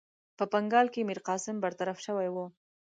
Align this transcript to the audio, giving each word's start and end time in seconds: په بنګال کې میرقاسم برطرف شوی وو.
په 0.37 0.43
بنګال 0.53 0.87
کې 0.93 1.07
میرقاسم 1.09 1.55
برطرف 1.63 1.97
شوی 2.05 2.29
وو. 2.31 2.45